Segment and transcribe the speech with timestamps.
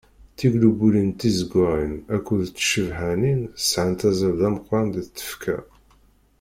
[0.37, 5.57] Tiglubulin tizeggaɣin akked tcebḥanin sɛant azal d ameqqran deg tfekka.